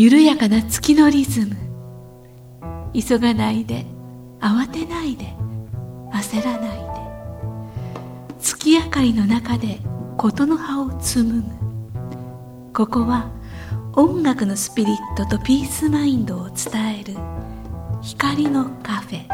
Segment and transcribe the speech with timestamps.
[0.00, 1.56] 緩やかな月のリズム。
[2.94, 3.84] 急がないで。
[4.38, 5.24] 慌てないで。
[6.12, 8.36] 焦らないで。
[8.38, 9.80] 月明かりの中で
[10.16, 11.44] 事の葉を紡ぐ。
[12.72, 13.28] ここは
[13.96, 17.16] 音楽のスピリットとピースマインドを伝える。
[18.00, 19.26] 光のカフェ。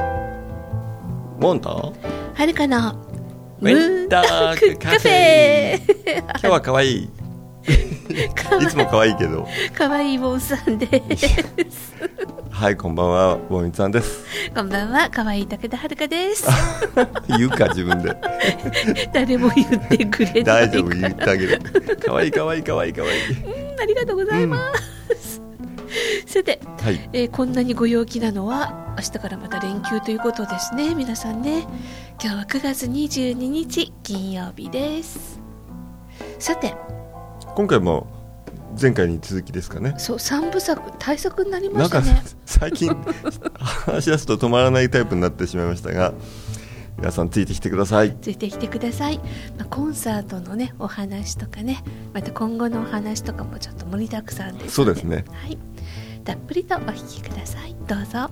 [1.39, 1.69] モンタ？
[1.69, 1.93] は
[2.47, 2.95] るかの
[3.61, 5.79] ウィンターカフェ
[6.23, 7.11] 今日は可愛い
[8.61, 9.49] いつも可愛いけど。
[9.77, 10.87] かわいい坊さんで
[11.17, 11.95] す。
[12.51, 14.25] はいこんばんはボミさんです。
[14.55, 16.47] こんばんはかわいい武田遥です。
[17.29, 18.17] 言うか自分で。
[19.13, 21.61] 誰も言ってくれない大丈夫言ってあげる。
[22.05, 23.13] 可愛い可愛い可愛い可愛い。
[23.31, 24.59] うんありがとうございま
[25.19, 25.43] す、
[26.27, 27.09] さて、はい。
[27.13, 30.95] えーこんなにご陽気なのは明日からまた連休ということですね。
[30.95, 31.67] 皆さんね。
[32.23, 35.41] 今日は9月22日金曜日です。
[36.39, 36.75] さて
[37.55, 38.07] 今回も
[38.81, 39.95] 前回に続きですかね。
[39.99, 42.93] そう三部作大作になりまなんかしたね最近
[43.87, 46.13] 話し出すと止まらないタイプになってしまいましたが
[46.99, 48.17] 皆さんついてきてください。
[48.21, 49.19] ついてきてください、
[49.57, 55.25] まあ、コンサートのねお話とかねまた今後のお話とかもちょっと盛りだくさんですのそうですね。
[55.31, 55.59] はい。
[56.25, 57.77] たっぷりとお聞きください。
[57.87, 58.19] どうぞ。
[58.19, 58.31] あ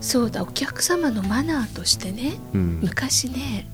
[0.00, 3.68] そうだお客様のマナーとしてねうん、昔ね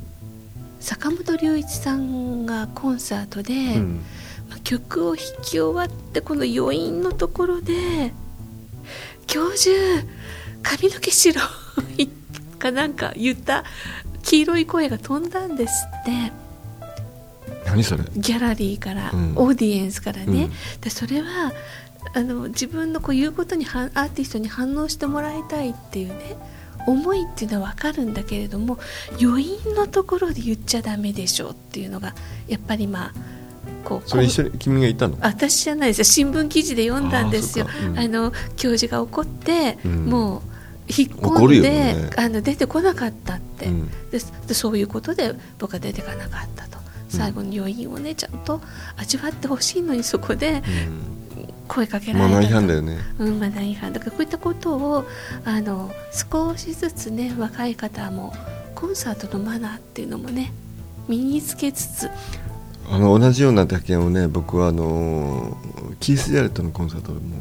[0.84, 4.02] 坂本龍一さんがコンサートで、うん、
[4.50, 8.12] まあ曲を弾き終わってこの余韻のところで
[9.26, 9.74] 「教授
[10.62, 11.40] 髪の毛白
[11.96, 12.06] い」
[12.60, 13.64] かなんか言った
[14.22, 16.32] 黄色い声が飛んだんですって。
[17.64, 18.04] 何それ？
[18.14, 19.32] ギャラリーから、うん。
[19.36, 20.80] オーディエンスからね、うん。
[20.82, 21.52] でそれは
[22.14, 26.36] あの自分のこう言うことにはアーティストに反応してもらいたいっていうね
[26.86, 28.78] 思いっていうのは分かるんだけれども
[29.20, 32.14] 余韻のところで言っちゃダメでしょうっていうのが
[32.48, 33.12] やっぱりまあ
[33.84, 35.16] こうそれ一緒に君がいたの？
[35.20, 36.04] 私じゃないですよ。
[36.04, 37.66] 新聞記事で読んだんですよ。
[37.86, 37.98] うん。
[37.98, 40.06] あの教授が怒って、うん。
[40.06, 40.42] もう
[40.88, 42.10] 引っ込んで、ね。
[42.16, 43.90] あの出てこなかったって、うん。
[44.10, 46.78] ででそういうことで僕は出てかなかったと。
[47.08, 48.60] 最後に余韻をねちゃんと
[48.96, 50.62] 味わってほしいのにそこで
[51.68, 55.04] 声かけうん、マナー違反だよねうん、マナー違反だからこういったことを
[55.44, 58.34] あの少しずつね若い方も
[58.74, 60.52] コンサートのマナーっていうのもね
[61.08, 62.10] 身につけつつ
[62.90, 65.56] あの同じような体験をね僕はあの
[66.00, 67.36] キース・ジャレットのコンサートでも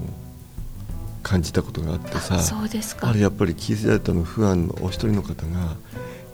[1.22, 5.76] 感じたことがあってさあそうですかあれやっぱりキース・ジャレットのファンのお一人の方が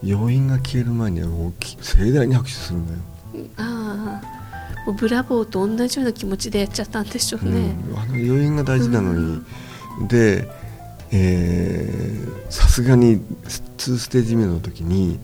[0.03, 2.99] 余韻が消える前には大き盛大に拍手するんだよ、
[3.57, 3.63] あ
[4.89, 9.41] もうブラボーと同じような気持ちでやっちゃったんでしょうね、うん、あの余韻が大事なのに、
[10.07, 10.49] で
[11.11, 15.19] えーさすがに2ステージ目の時に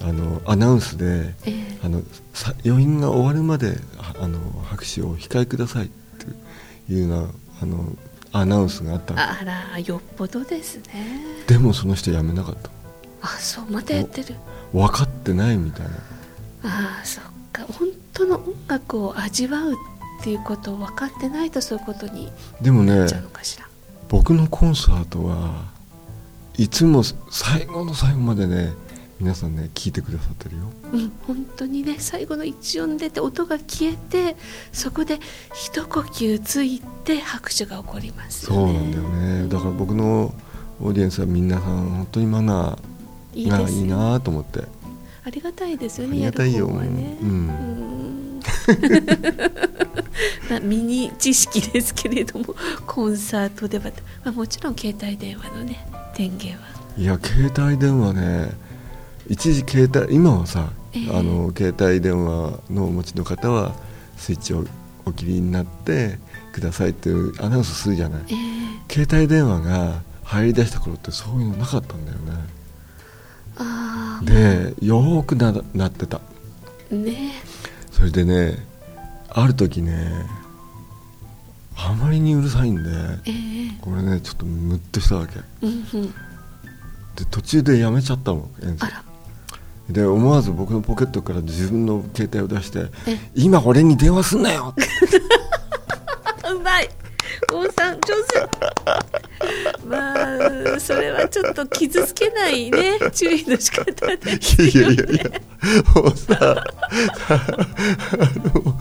[0.00, 1.78] あのアナウンスでええ。
[1.84, 2.02] あの
[2.34, 5.88] さ余韻が終わるまでああの拍手を控えくださいっ
[6.88, 7.30] ていうような
[7.62, 7.96] あの
[8.32, 9.20] アナウンスがあったの。
[9.20, 11.24] あらよっぽどですね。
[11.46, 12.70] でもその人辞めなかった。
[13.22, 14.34] あそうまたやってる。
[14.72, 15.90] 分かってないみたいな。
[16.64, 17.64] ああそっか。
[17.72, 19.76] 本当の音楽を味わうっ
[20.22, 22.30] ていうことを分かってないとそういうことに
[22.60, 23.68] でもねなっちゃうのかしら、
[24.08, 25.64] 僕のコンサートは
[26.56, 28.72] いつも最後の最後までね
[29.20, 30.62] 皆さんね聞いてくださってるよ。
[30.92, 34.36] うん本当にね最後の一音出て音が消えて
[34.72, 35.20] そこで
[35.54, 38.72] 一呼吸ついて拍手が起こりますよね。
[38.72, 39.48] そうなんだよね。
[39.48, 40.34] だから僕の
[40.80, 44.64] オーディエンスは皆さん本当にマナーがいいなと思って。
[45.24, 46.66] ありがたいですよねありがたいよ。
[46.68, 47.18] ね。
[47.20, 47.28] うん。
[47.28, 47.97] うん
[50.50, 52.54] まあ、ミニ知識ですけれども
[52.86, 53.84] コンサートでは、
[54.24, 55.86] まあ、もちろん携帯電話のね
[56.16, 56.68] 電源は。
[56.96, 58.50] いや携帯電話ね
[59.28, 61.10] 一時携帯今はさ、ええ。
[61.16, 63.74] あの携帯電話のお持ちの方は
[64.16, 64.64] スイッチを
[65.04, 66.18] お切りになって
[66.52, 68.22] くださいっていうアナウンスするじゃない。
[68.28, 68.92] ええ。
[68.92, 72.58] 携帯電話が入り出した頃ってそういうのなかったんだよね。
[74.22, 76.20] でよーくななってた。
[76.90, 77.32] ね
[77.98, 78.64] それでね
[79.28, 80.08] ある時ね
[81.76, 82.90] あまりにうるさいんで
[83.26, 83.78] ええ。
[83.80, 85.40] これねちょっとムッとしたわけ。
[85.62, 86.10] うんうん。
[87.16, 88.86] で途中でやめちゃったの演奏
[89.90, 94.74] で思わず僕のポケットから自分の携帯を出してえ「今俺に電話すんなよ!」
[96.54, 96.88] うまい
[97.52, 99.86] 王さん上手。
[99.86, 100.14] ま
[100.76, 102.98] あそれはちょっと傷つけないね。
[103.12, 104.42] 注意の仕方で。
[104.42, 105.40] すいやよいやいやいや
[105.94, 106.64] もうさあ
[108.36, 108.78] の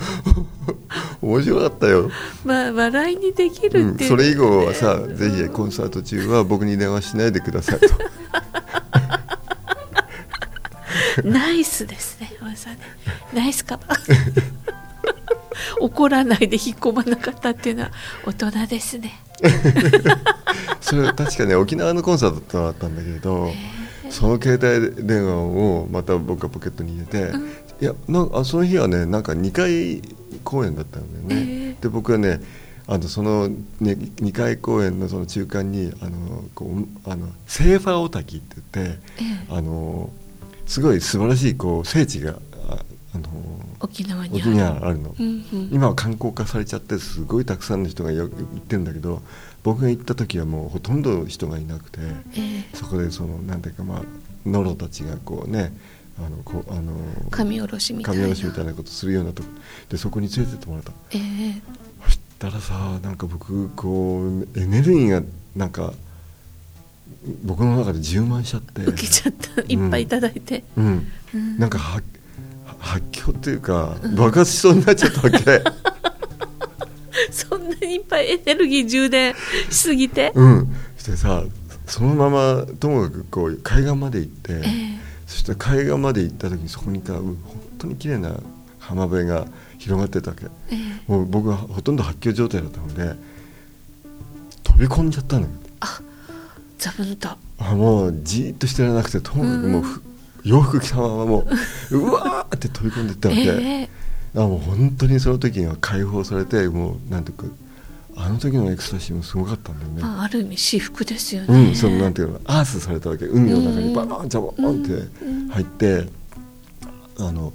[1.21, 2.09] 面白かったよ、
[2.45, 7.87] まあ笑いにできるうん、っていう、それ以後はさぜひコンサート中は僕に電話しないでくださいと。
[11.23, 12.79] ナイスですね王さんね。
[13.33, 14.56] ナイスカバー
[15.79, 17.91] 怒らないで引っ込まなかったっていうのは
[18.25, 19.19] 大人ですね。
[20.81, 23.51] それ確かね沖縄のコンサートだったんだけれど
[24.09, 27.51] その携帯電話をまた僕がポケットに入れて、うん、い
[27.81, 30.01] やなあその日はねなんか2回
[30.43, 32.41] 公演だったんだよね、えー、で僕はね
[32.87, 40.09] あのその、ね、2回公演のその中間にあのこうあのセーファーオタキって言って、えー、あの
[40.65, 42.39] すごい素晴らしいこう聖地が
[43.15, 43.27] あの
[43.79, 44.99] 沖縄にある。
[44.99, 49.21] の、うんうん、今は観光化されちゃってすごいたくさんの人がよ行ってるんだけど
[49.63, 54.01] 僕が行った時はもうほとんど人がいなくて、えー、そこでそのなんていうかまあ
[54.45, 55.73] ノロたちがこうね
[56.19, 56.93] あのこあの
[57.31, 58.23] 神下ろしみたいな。
[58.23, 59.49] 神下ろしみたいなことするようなとこ
[59.89, 61.61] でそこに連れてってもらった、えー、
[62.03, 65.23] そしたらさなんか僕こうエネルギーが
[65.55, 65.93] なんか
[67.43, 68.83] 僕の中で充満しちゃって。
[68.83, 69.61] 受けちゃった。
[69.61, 72.01] いっぱいいただいて、うん、うん、なんかは
[72.79, 75.37] 発狂っていうか爆発しそうになっちゃったわけ。
[77.31, 79.33] そんなにいっぱいエネルギー充電
[79.69, 80.31] しすぎて？
[80.35, 80.75] うん。
[80.97, 81.43] してさ
[81.87, 87.37] そのままともかくこう海岸まで行って、えー、そして海岸まで行った時にそこにいた本
[87.77, 88.35] 当に綺麗な
[88.79, 89.47] 浜辺が
[89.77, 93.15] 広がってたわけ、えー、もう僕はほとんど発狂状態だったので
[94.63, 95.47] 飛び込んじゃったのよ。
[95.79, 96.01] あ
[96.77, 97.29] ザブンと。
[97.59, 100.01] あもうじーっとしてらなくてともかくもう、うん
[100.47, 101.47] 洋服着たままも
[101.91, 107.45] ううわーって飛び込んでいったわけ、えー、あもう本当にその時には解放されてもうなんていうか
[108.19, 113.25] あの時のエクスタシーもすごかったんだよね、あ、ある意味至福ですよね、うん、そのなんていうのアースされたわけ。
[113.25, 116.07] 海の中にバーンジャボンって入って、
[117.19, 117.53] あの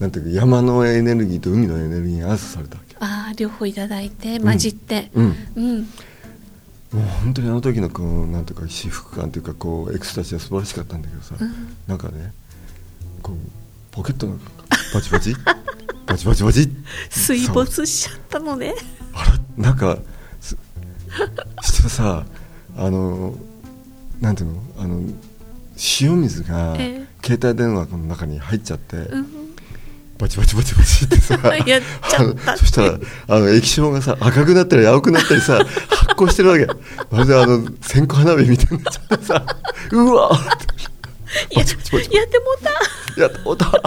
[0.00, 2.96] なんていうか山のエネルギーと海のエネルギーがアースされたわけ。
[2.98, 5.88] ああ両方いただいて混じって、うん、うん、
[6.92, 12.32] もう本当にあの時のこうなんていうか至福感というかこうエクスタシーは素晴らしかったんだけどさ、うん、なんかね
[13.22, 13.36] こう
[13.92, 14.36] ポケットの
[14.92, 15.34] バチバチ？
[16.06, 16.68] バチバチバチ？
[17.10, 18.74] 水没しちゃったのね。
[19.14, 19.98] あらなんか
[21.62, 22.24] してさ
[22.76, 23.34] あの
[24.20, 24.62] なんていうの？
[24.78, 25.00] あの
[26.00, 26.74] 塩水が
[27.24, 29.50] 携帯電話の中に入っちゃって、うん。
[30.18, 31.38] バチバチバチバチってさ
[32.58, 35.64] そしたらあの液晶がさ赤くなったり青くなったりさ
[36.20, 36.66] 発光してるわけ。
[37.10, 39.44] まるであの線香花火みたいになっちゃってさ。
[39.92, 40.30] うわ
[41.50, 42.02] やってもう
[42.62, 42.70] た。
[43.20, 43.70] やってもうた。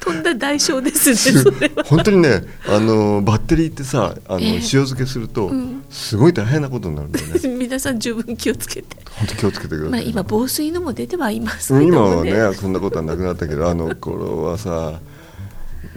[0.00, 1.84] とんだ代償ですねそれは。
[1.84, 7.48] 本当にねあのバッテリーってさあの、えー、塩漬けすると、うん、すごい大変なことになるんだよね。
[7.58, 8.96] 皆さん十分気をつけて。
[9.18, 15.00] 本当気をつけてください、まあ、今防水のも出てはいますけど、ね、今はねそんなことはなくなったけどあの頃はさ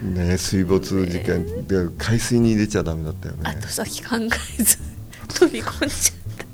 [0.00, 3.42] ね水没事件で海水に入れちゃダメだったよね。
[3.44, 4.78] 後先考えず
[5.28, 6.46] 飛び込んじゃった。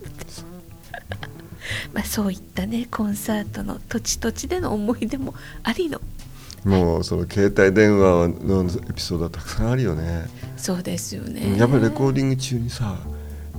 [1.93, 6.01] まあそういったねコンサートの土地土地での思い出もありの。
[6.65, 10.27] もうその携帯電話のエピソードはたくさんあるよね。
[10.57, 11.57] そうですよね。
[11.57, 12.99] やっぱりレコーディング中にさ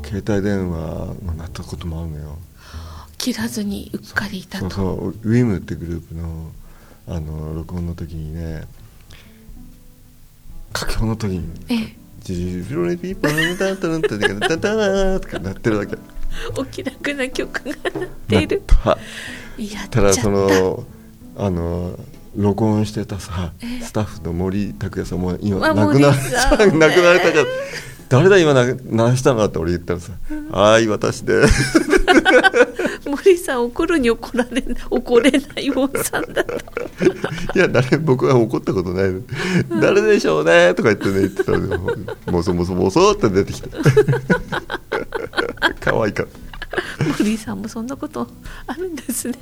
[0.03, 2.37] 携帯電話が鳴ったこともあるのよ。
[3.17, 4.69] 切らずにうっかりいたと。
[4.69, 6.51] そうそうウィムってグループの
[7.07, 8.65] あの録音の時にね
[10.73, 11.95] 佳境の時にええ。
[12.21, 15.97] ジジジロレピーパータンタンタンタンタンタンとか鳴ってるわけ
[16.57, 18.61] お気楽な曲が鳴っている
[19.89, 20.83] ただその
[21.37, 21.97] あの
[22.35, 23.51] 録音してたさ
[23.81, 27.45] スタッフの森拓也さんも今亡くな亡くなれたから
[28.09, 28.75] 誰だ今鳴
[29.09, 30.13] らしたのって俺言ったらさ
[30.51, 31.41] 「はい私で」
[33.09, 36.55] 森さん怒るに怒られ怒れないおんさんだと。
[37.55, 39.11] いや誰僕は怒ったことない
[39.81, 41.13] 誰でしょうねとか言ってね。
[41.21, 41.59] 言ってたら
[42.31, 43.69] もそもそもそって出てきた。
[45.79, 46.49] 可愛かった。
[47.19, 48.27] 森さんもそんなこと
[48.67, 49.37] あるんですね。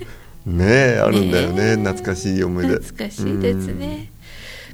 [0.46, 2.76] ねあるんだよね、懐かしい思い出。
[2.76, 4.12] 懐かしいですね、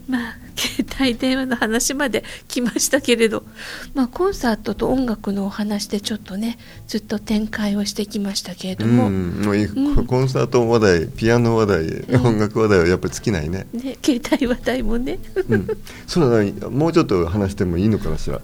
[0.07, 3.43] まあ携帯電話の話まで来ましたけれど、
[3.95, 6.57] まあ、コンサートと音楽のお話でちょっとね
[6.88, 13.67] ずっと展開をしてきましたけれども,、もううん、コンサート話題ピアノ話題、うん、音楽話題はやっぱり尽きないね。
[13.74, 15.19] ね 携帯話題もね、
[15.50, 15.67] うん、
[16.07, 18.41] そうだもうちょっと話してもいいのかしら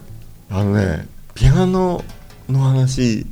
[0.50, 2.04] あのねピアノ
[2.48, 3.26] の話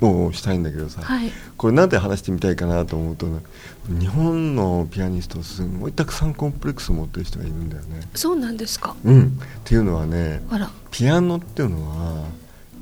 [0.00, 3.40] をしたいんだけどさ、はい、これなんで話してみたいかなと思うと、ね、
[3.88, 8.00] 日本のピアニストすごいたくさんコンプレックスを持ってる人がいるんだよね。
[8.14, 9.28] そうなんですか、うん、っ
[9.64, 10.42] ていうのはね
[10.90, 12.24] ピアノっていうのは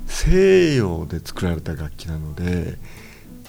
[0.07, 2.77] 西洋で作られた楽器なので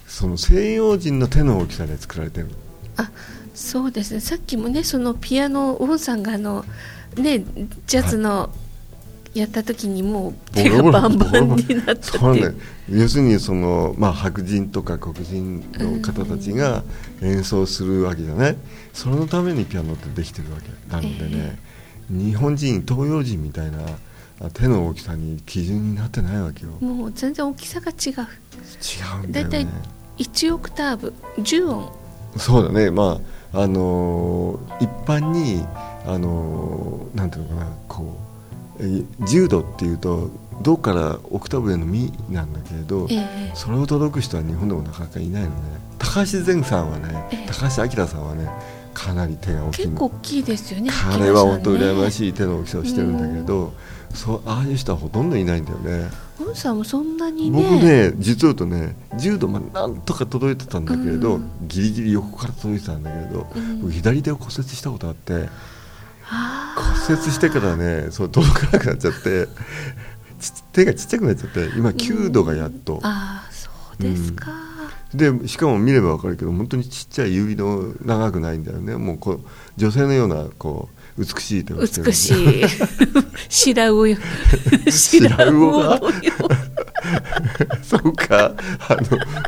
[0.06, 2.48] その西洋人の手の大きさで作られてる。
[2.96, 3.10] あ
[3.54, 4.20] そうですね。
[4.20, 6.64] さっきもねそのピアノウォンさんがあの
[7.16, 7.42] ね
[7.86, 8.65] ジャズの、はい
[9.38, 12.40] やった時にもう手がバンバンになったって。
[12.40, 12.58] いう、ね、
[12.90, 16.84] 要するにその、まあ、白人とか黒人の方たちが
[17.22, 18.56] 演奏するわけじゃない、
[18.92, 20.68] そのためにピアノってできてるわけ。
[20.90, 21.58] なのでね、え
[22.08, 23.78] 日本人東洋人みたいな
[24.40, 26.72] あ手の大きさに基準になってないわけよ。
[26.80, 27.96] もう全然大きさが違う。
[27.96, 29.50] 違うんだよね。
[29.50, 29.72] だいたい
[30.18, 31.92] 1オクターブ10音。
[32.36, 32.90] そうだね。
[32.90, 33.20] ま
[33.52, 35.64] ああのー一般に
[36.06, 38.35] あのーなんていうのかなこうえ
[38.78, 40.30] 10度っていうと
[40.62, 43.52] どからオクターブへのミなんだけれど、ええ。
[43.54, 45.54] それを届く人は日本でもなかなかいないのね。
[45.98, 48.48] 高橋善さんはね、ええ高橋明さんはね
[48.94, 49.90] かなり手が大きいの。
[49.92, 53.72] 結構大きいですよね彼は本当羨まいしい手の大きさをしてるんだけど、
[54.14, 56.08] そうああいう人はほとんどいないんだよね。
[56.38, 57.62] 本さんもそんなにね。
[57.62, 61.50] 僕ね実を言うとね10度までなんとか届いてたんだけれど、うん。
[61.66, 63.80] ギリギリ横から届いてたんだけれど、うん。
[63.82, 65.48] 僕左手を骨折したことあって
[66.28, 66.75] あ骨
[67.12, 69.48] 折してからねそう届かなくなっちゃって
[70.38, 74.52] ち手がちっちゃくなっちゃって今9度がやっと、ああそうですか、
[75.14, 78.96] でしかも見れば分かるけど本当にちっちゃい指の長くないんだよね。
[78.96, 79.40] もうこう
[79.76, 82.64] 女性のようなこう美しい手をして美しい。
[83.48, 84.18] 白魚よ
[84.90, 86.00] 白魚
[87.82, 88.54] そうか。
[88.88, 88.96] あ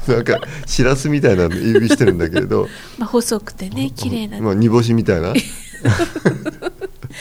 [0.09, 2.69] のなんかしらすみたいな指してるんだけれど。
[2.99, 5.35] まあ細くてね綺麗なまあ、煮干しみたいな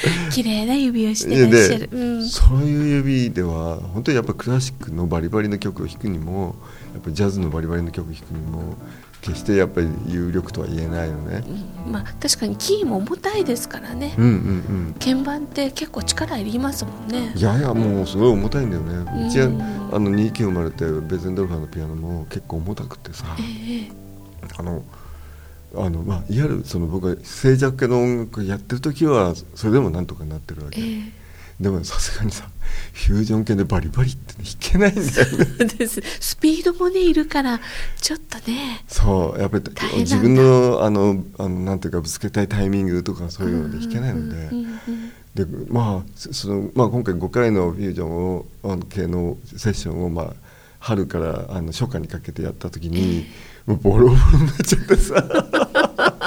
[0.32, 6.56] 綺麗な指をしてらっしゃる、で、うん、そういう指では本当にやっぱクラシックのバリバリの曲を弾くにも
[6.94, 8.76] やっぱジャズのバリバリの曲を弾くにも
[9.22, 11.44] 決してやっぱり有力とは言えないのね。
[11.86, 11.92] うん。
[11.92, 14.34] まあ確かにキーも重たいですからね、うんうんう
[14.92, 14.96] ん。
[15.00, 17.34] 鍵盤って結構力いりますもんね。
[17.36, 19.28] いやいやもうすごい重たいんだよね。
[19.28, 23.26] うちはうんあの2期生まれてベゼンドルファーのピアノも結構重たくてさ。
[23.40, 23.92] ええ。
[24.58, 24.84] あの
[25.76, 30.82] あのまあいわゆるその僕が静寂系の音楽やってる時はそれでもなんとかなってるわけ。
[30.82, 31.28] ええ。
[31.60, 32.48] でもさすがにさ
[32.94, 35.66] フュージョン系でバリバリって弾けないんだよね。
[35.66, 36.02] です。
[36.20, 37.60] スピードもねいるから
[38.00, 39.64] ちょっとねそうやっぱり
[40.00, 48.46] 自分のあのあのなんていうかぶつけたいタイミングとかそういうので弾けないので、でまあそそのまあ今回5回のフュージョンを
[48.90, 50.34] 系のセッションをまあ
[50.80, 53.26] 春からあの初夏にかけてやった時に、
[53.68, 55.24] もうボロボロになっちゃってさ。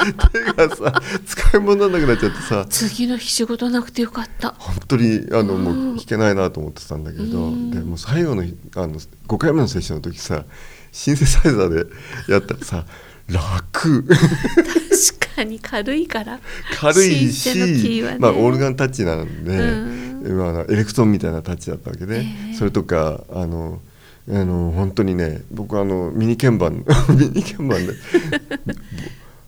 [0.33, 0.93] 手がさ
[1.27, 2.67] 使い物にならなくなっちゃってさ。
[2.69, 4.55] 次の日仕事なくてよかった。
[4.59, 5.93] 本当にあのもうん。
[5.95, 7.71] う弾けないなと思ってたんだけど、うん。
[7.71, 10.45] でもう最後の日あの5回目のセッションの時さ
[10.93, 11.87] シンセサイザー
[12.27, 12.85] でやったらさ
[13.29, 14.05] 楽。
[14.05, 16.41] 確かに軽いから。
[16.79, 18.17] 軽いし、ね。
[18.19, 20.39] まあ、オルガンタッチなんで、うん。
[20.39, 22.55] まあ、エレクトーンみたいなタッチだったわけで、ええ。
[22.55, 23.81] それとかあの
[24.29, 26.85] あの本当にね僕あのミニ鍵盤
[27.17, 27.95] ミニ鍵盤で。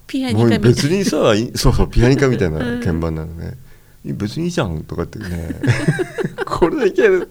[0.06, 2.80] ピアニカみたい別にさいそうそうピアニカみたいなうん。
[2.80, 3.54] 鍵盤なのね、
[4.04, 5.58] 別にいいじゃんとかってね。
[6.44, 7.30] これでいける、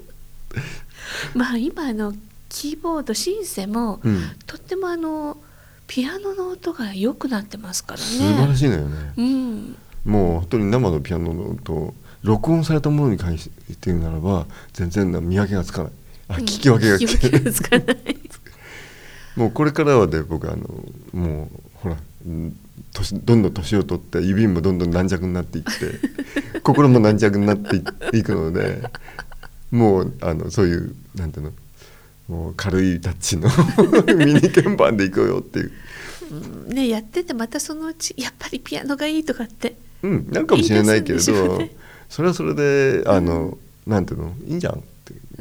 [1.35, 2.13] まあ今あの
[2.49, 5.37] キーボードシンセも、うん、とってもあの
[5.85, 8.05] ピアノの音が良くなってますからね。
[8.05, 9.75] 素晴らしいのよね、うん。
[10.05, 11.93] もう本当に生のピアノの音を
[12.23, 15.91] 録音されたものに関して言うならば全然な見分けがつかない
[16.31, 17.97] あ聞き分けが聞き分けがつかない
[19.35, 20.67] もうこれからはで僕あの
[21.13, 22.55] もうほらうん
[22.93, 27.77] 年どんどん年を取って指もどんどん軟弱になっていって 心も軟弱になって
[28.15, 28.83] いいくので
[29.71, 31.53] もうあのそういうなんていうの
[32.27, 33.49] もう軽いタッチの
[34.15, 35.71] ミニ鍵盤でいこうよっていう、
[36.73, 39.75] ねやっててまたそのうちやっぱりピアノがいいとかって。
[40.01, 41.75] うん、なんかもしれないけれどね。
[42.09, 44.83] それはそれであの、なんていうのいいんじゃん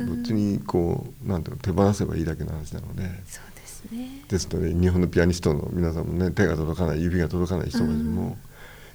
[0.05, 3.03] 別にこうなんていうの手放せばいいだけの話なので。
[3.27, 4.25] そうですね。
[4.29, 8.37] ですので日本のピアニストの皆さんもね手が届かない指が届かない人たちも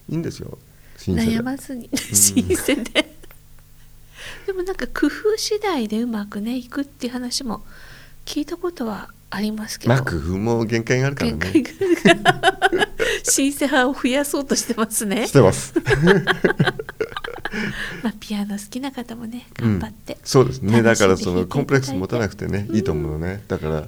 [0.10, 0.58] いいんですよ。
[0.98, 3.16] 悩まずに新鮮で、
[4.46, 7.64] でもなんか工夫次第でうまくねいくっていう話も
[8.26, 12.90] 聞いたことはありますけど、まあ工夫も限界があるから限ね界があるから。
[13.24, 15.28] 新世派を増やそうとしてますね。
[15.28, 15.74] し、てます
[18.04, 20.82] まあ、ピアノ好きな方もね頑張って、そうですね。
[20.82, 23.44] だからそのコンプレックス持たなくてねいいと思うのね。
[23.48, 23.88] だから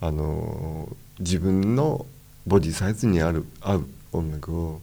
[0.00, 2.06] あの自分の
[2.46, 4.80] ボディサイズにある合う音楽を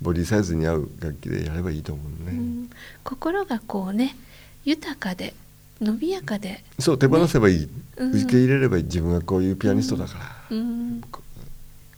[0.00, 2.70] ボディサイズに合う楽器でやればいいと思うのね、うん。
[3.02, 4.16] 心がこうね
[4.64, 5.34] 豊かで
[5.80, 8.10] 伸びやかで、そう手放せばいい、うん。
[8.22, 8.84] 受け入れればいい。
[8.84, 10.18] 自分はこういうピアニストだか
[10.50, 11.02] ら、うん、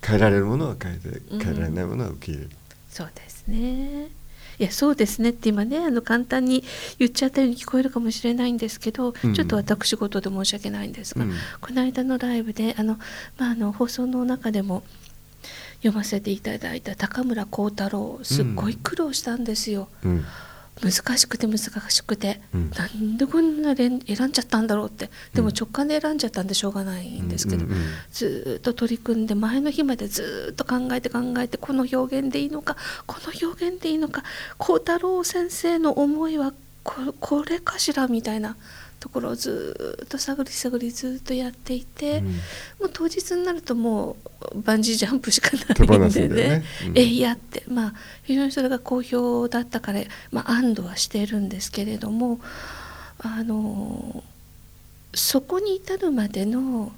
[0.04, 2.50] 変えられるものは変えてうん変えられないものは受け入れる、
[2.90, 4.08] そうですね
[4.58, 6.64] いやそうですねって今ねあの簡単に
[6.98, 9.34] 言っちゃったように聞こえるかもしれないんですけど、うん。
[9.34, 11.32] ちょっと私事で申し訳ないんですが、うん。
[11.60, 12.98] この間のライブであの、
[13.38, 14.82] まあ、あの放送の中でも
[15.78, 19.88] 読ませていただいた高村光太郎すっごい苦労したんですよ。
[20.04, 20.24] うん
[20.82, 22.70] 難しくて難しくて、うん。
[22.70, 25.10] なんでこんな選ん選んじゃったんだろうって。
[25.34, 27.84] でも直感で選んじゃったんでしょうがないんですけど、うんうんうん。
[28.10, 34.22] ずーっと取り組んで前の日までずーっと考えて考えてこの表現でいいのかこの表現でいいのか
[34.58, 36.52] 幸太郎先生の思いは
[36.82, 38.56] ここれかしらみたいな
[39.06, 42.26] ところをずーっと探り探りずーっとやっていて、うん。
[42.26, 42.32] も
[42.86, 44.16] う当日になるとも
[44.52, 46.34] うバンジージャンプしかないんでね。
[46.34, 46.64] ね。
[46.88, 46.98] うん。
[46.98, 47.62] えいやって。
[47.68, 47.94] まあ
[48.24, 50.00] 非常にそれが好評だったから、
[50.32, 52.40] まあ、安堵はしているんですけれども
[53.18, 54.24] あの
[55.14, 56.92] そこに至るまでの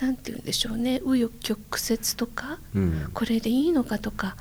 [0.00, 1.00] なんて言うんでしょうね。
[1.04, 3.10] 紆余曲折とかうん。
[3.12, 4.36] これでいいのかとか。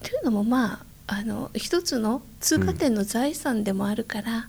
[0.00, 0.74] っていうのもま
[1.06, 4.48] ああの一つの通過点の財産でもあるから、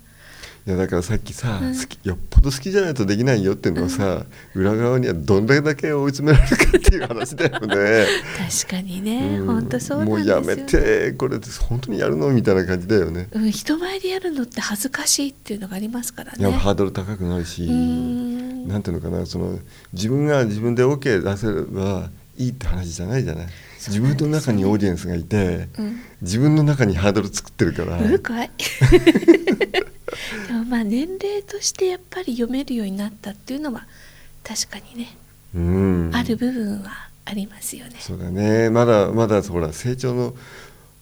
[0.68, 8.06] いやだからさっきさ、うん好きよっぽど好きじゃないとできないよっていうのはさ、裏側にはどんだけ追い詰められるかっていう話だよね。
[8.62, 13.28] 確かにね、うん本当そうなんですよ、ね、もうやめてこれ本当にやるのみたいな感じだよね。
[13.32, 16.52] うん、人前でやるのって恥ずかしいっていうのがありますからね。
[16.52, 19.58] ハードル高くなるし、うんなんていうのかなその
[19.94, 23.48] 自分が自分で OK 出せればいいって話じゃないじゃない。
[23.88, 26.02] 自分の中にオーディエンスがいて、うん。
[26.22, 27.98] 自分の中にハードル作ってるから。
[27.98, 28.52] う怖い。
[30.48, 33.86] でもまあ年齢としてやっぱり読めるようになったっていうのは
[34.44, 35.18] 確かにね、
[35.56, 36.92] うん、ある部分は
[37.26, 37.96] ありますよね。
[38.00, 38.70] そうだね。
[38.70, 40.34] まだまだほら成長の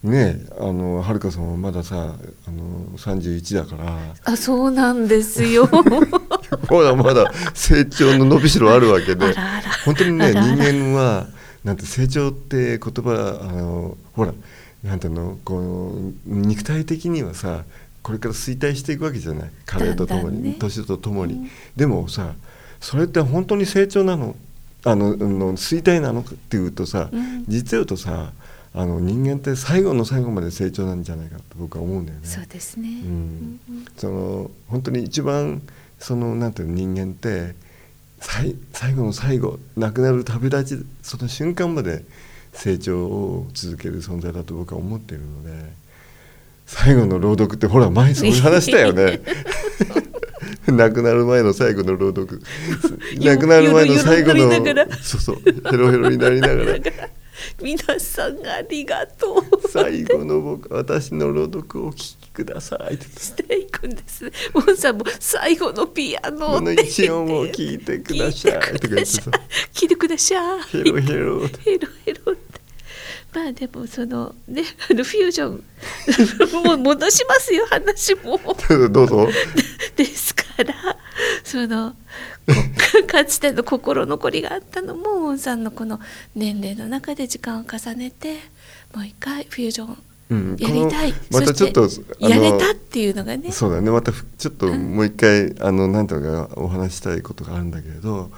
[0.04, 2.16] ねあのはるかさんはまださ
[2.48, 3.98] あの31だから。
[4.24, 5.68] あそうなんですよ。
[6.70, 9.34] まだまだ成長の伸びしろあるわけで。
[9.86, 11.28] 本当にね人間は
[11.64, 14.34] なんて成長って言葉あのほら
[14.84, 17.64] なんていうのこう肉体的にはさ
[18.02, 19.50] これから衰退していくわけじゃない。
[19.66, 20.56] 加齢とともに、ね。
[20.58, 21.50] 年とともに、うん。
[21.76, 22.34] でもさ
[22.80, 24.36] それって本当に成長なの？
[24.86, 26.22] あのあの衰退なの？
[26.22, 27.44] っていうとさ、うん。
[27.48, 28.32] 実を言うとさ
[28.74, 32.26] あの人間って最後の最後まで成長なんじゃないかと僕は思うんだよね。
[32.26, 32.88] そうですね。
[32.88, 33.86] うんうん。
[33.98, 35.62] その本当に一番
[36.00, 37.54] そのなんていうの人間って
[38.20, 42.04] 最最後の最後亡くなる旅立ちその瞬間まで
[42.54, 45.72] 成長を続ける存在だと僕は思っているので
[46.66, 49.22] 最後の朗読ってほら前そういう話だよね。
[50.68, 52.42] 亡くなる前の最後の朗読。
[53.20, 54.52] 亡くなる前の最後の
[55.02, 55.38] そうそう。
[55.44, 56.80] ヘロヘロになりながら
[57.62, 64.32] 皆さんありがとう最後の僕私の朗読をお聞きくださいしていくんです。
[64.54, 69.22] モンさんも最後のピアノこの一音を聞いてくださいとか言ってさ
[69.74, 70.62] 聞いてください。
[70.72, 72.60] ヘロヘロヘロヘロって。
[73.34, 75.64] まあでもそのねあのフュージョン
[76.64, 78.40] もう戻しますよ話も。
[78.90, 79.30] どうぞ
[79.96, 80.74] ですから
[81.44, 82.54] そのこ
[83.10, 86.00] かつての心残りがあったのもモンさんのこの
[86.36, 88.36] 年齢の中で時間を重ねて
[88.94, 89.98] もう一回フュージョン
[90.30, 93.52] うんやりたい、またちょっとやれたっていうのがね。
[93.52, 93.90] そうだね。
[93.90, 98.30] またふちょっともう一回、あのなんていうのかお話ししたいことがあるんだけれど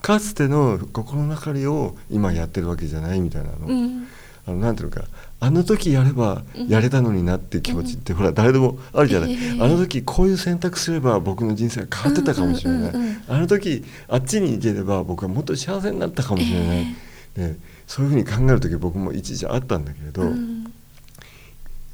[0.00, 4.06] かつての心の中りを今やってるわけじゃないみたいなの,、うん。
[4.46, 5.08] あのなんていうのか
[5.40, 9.60] あの時やればやれたのになって気持ちって、ほら誰でもあるじゃない、ええ。
[9.60, 12.92] あの時こういう選択すれば僕の人生が変わってたかもしれない、
[13.26, 16.86] あの時あっちに行ければ僕はもっと幸せになったかもしれない、
[17.34, 20.72] でそういうふうに考える時僕も一時あったんだけれど、うん。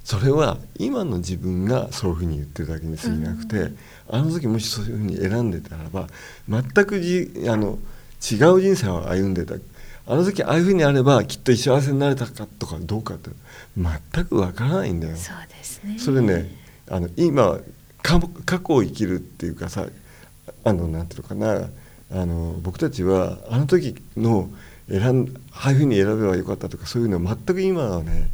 [0.02, 3.72] それは今の自分がそういうふうに言ってるだけに過ぎなくて、
[4.08, 6.06] あの時もしそういうふうに選んでたらば
[6.48, 7.78] 全くじあの
[8.30, 9.54] 違う人生を歩んでた
[10.06, 13.30] あの時ああいうふうにあればきっと幸せになれたかとかどうかって
[13.76, 15.16] 全くわからないんだよ。
[15.16, 16.54] そうですねそれね
[16.88, 17.58] あの今
[18.02, 19.86] か過去を生きるっていうかさ
[20.64, 21.68] あのなんていうのかな
[22.12, 24.48] あの僕たちはあの時の
[24.88, 28.30] 選んああいうふうに選べばよかったとかそういうのは全く今はね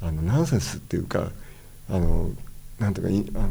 [0.00, 1.32] あのナンセンスっていうか
[1.90, 2.30] あの
[2.78, 3.48] なんていうかいあの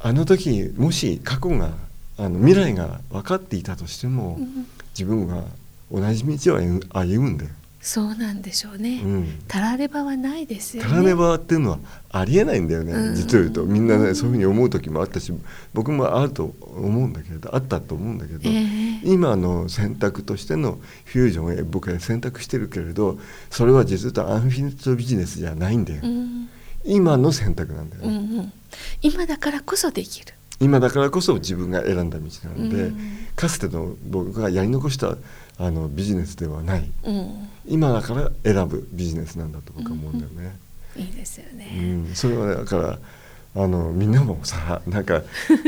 [0.00, 1.70] あの時もし過去が
[2.18, 5.44] あの未来が分かっていたとしても、うん自分は
[5.90, 7.50] 同じ道を歩むんだよ。
[7.80, 9.38] そうなんでしょうね、うん。
[9.46, 10.88] たらればはないですよね。
[10.88, 11.78] タラネバっていうのは
[12.10, 13.14] ありえないんだよね、うん。
[13.14, 13.64] 実を言うと。
[13.64, 15.32] みんなねそういうふうに思う時もあったし
[15.72, 19.00] 僕もあると思うんだけれどあったと思うんだけど、ええ。
[19.04, 23.20] 今の選択としてのフュージョンを僕は選択してるけれど
[23.50, 26.48] それは実はアンフィニットビジネスじゃないんだよ、うん。
[26.84, 28.52] 今の選択なんだよ、うんうん、
[29.00, 30.32] 今だからこそできる。
[30.58, 32.98] 今だからこそ自分が選んだ道なので、うん。
[33.36, 35.16] かつての僕がやり残した
[35.58, 36.90] あのビジネスではない。
[37.04, 37.48] うん。
[37.66, 40.56] 今だから選ぶビジネスなんだと僕は思うんだよね。
[40.96, 42.98] いいですよね、うん、それはねだから
[43.54, 45.22] あのみんなもさなんか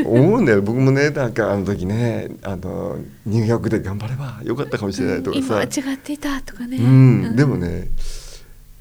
[0.05, 0.63] 思うんだよ。
[0.63, 7.37] 僕もねなんかあの時ねあのニューヨークで頑張ればよかったかもしれないとかさ、今は違っていたとかね、うん。
[7.37, 7.89] でもね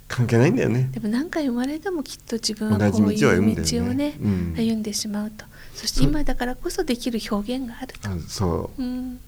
[0.08, 0.90] 関係ないんだよね。
[0.92, 4.54] でも何回生まれてもきっと自分は同じこういう道をねねうん。
[4.56, 5.46] 歩んでしまうと。
[5.74, 8.82] そして今だからこそできる表現があると、あそう。
[8.82, 9.20] うん、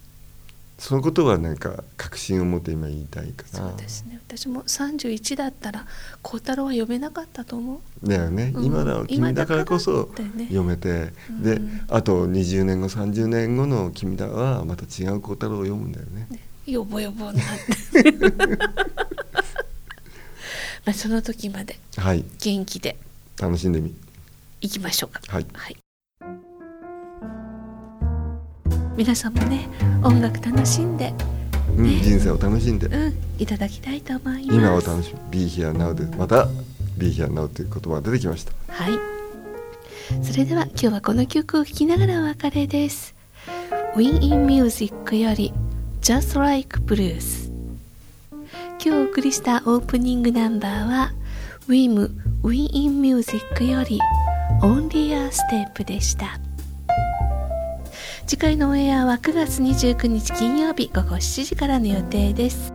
[0.79, 4.19] そのことはなんか確信を持って今言いたいかなそうですね。
[4.25, 5.85] 私も31だったら
[6.21, 8.07] 孝太郎は呼べなかったと思う。
[8.07, 8.63] だよね、うん。
[8.63, 11.11] 今だ君だからこそ読めて、
[11.41, 11.81] でうん。
[11.89, 16.27] あと20年後30年後の君だはまた違う孝太郎を読むんだよね。
[16.29, 16.39] ね。
[16.65, 17.47] よぼよぼになっ
[17.91, 18.11] て。
[20.85, 22.23] まあその時まではい。
[22.39, 22.97] 元気で
[23.37, 23.93] 楽しんでみ。
[24.61, 25.19] いきましょうか。
[25.27, 25.45] はい。
[25.51, 25.77] はい
[28.99, 29.69] 皆さんもね
[30.03, 31.13] 音楽楽しんで
[31.77, 32.01] うん、ね。
[32.03, 34.57] 人生を楽しんで、うんいただきたいと思います。
[34.57, 35.19] 今を楽しむ。
[35.31, 36.49] Be here now でまた
[36.97, 38.51] Be here now という言葉が出てきました。
[38.67, 38.99] はい。
[40.21, 43.15] それでは今日はこの曲を聴きながらお別れです。
[43.95, 45.53] Win in Music より
[46.01, 47.49] Just Like Blues
[48.79, 51.11] 今日お送りしたオープニングナンバーは
[51.69, 52.09] WIM
[52.43, 53.97] Win in Music より
[54.61, 56.37] Only a Step でした
[58.29, 62.71] 次回のオンエアは9月29日金曜日午後7時からの予定です。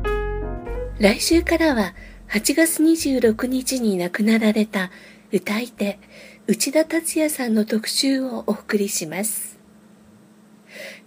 [0.98, 1.94] 来週からは
[2.28, 4.90] 8月26日に亡くなられた
[5.30, 6.00] 歌い手
[6.48, 9.56] 内田達也さんの特集をお送りします。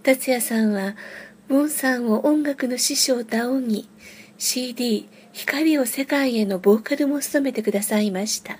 [0.02, 0.96] 達也さんは
[1.50, 3.90] ウォンさんを音楽の師匠と仰ぎ
[4.38, 8.58] CD「光を世界へ」のボーカルも務めてくださいました。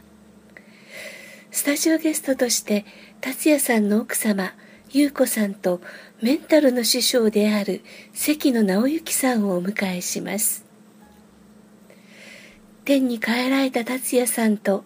[1.51, 2.85] スタジオゲストとして
[3.22, 4.53] 達也さんの奥様
[4.90, 5.81] 優子さんと
[6.22, 7.83] メンタルの師匠である
[8.14, 10.64] 関野直之さんをお迎えします。
[12.85, 14.85] 天に帰られた達也さんと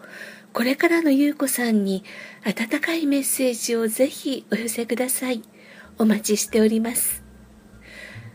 [0.52, 2.02] これからの優子さんに
[2.44, 5.42] 温かいメッセージをぜひお寄せください。
[5.98, 7.22] お待ちしております。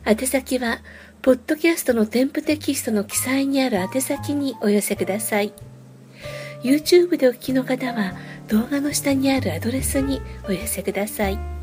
[0.06, 0.80] 宛先は
[1.22, 5.54] ポッドキャストの添付テキストの記載にある宛先にお寄せください。
[6.64, 8.14] YouTube でお聞きの方は
[8.48, 11.57] 動画の下にあるアドレスにお寄せください。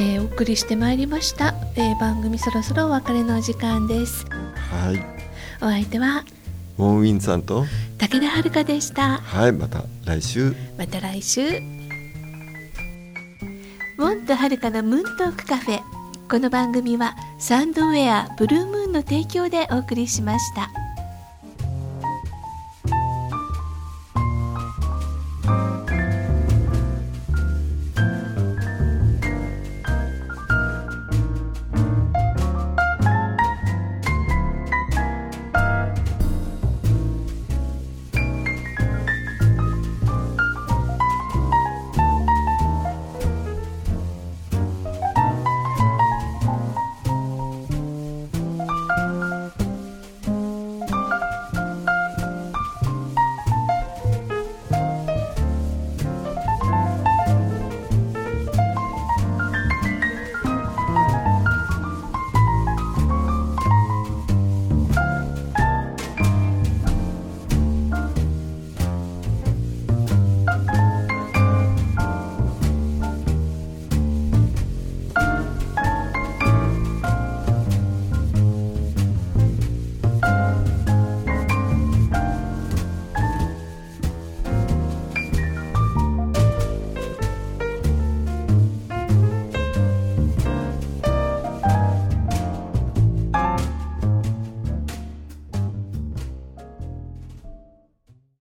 [0.00, 4.24] えーお送りしてまいりました、えー番組そろそろお別れのお時間です。
[4.30, 5.04] はい。
[5.60, 6.24] お相手は
[6.78, 7.66] ウォンウィンさんと
[7.98, 9.18] 武田遥でした。
[9.18, 10.54] はいまた来週。
[10.78, 11.42] また来週。
[11.42, 15.80] ウォンとはるかのムーントークカフェ。
[16.30, 20.70] この番組はサンドウェアブルームーンの提供でお送りしました。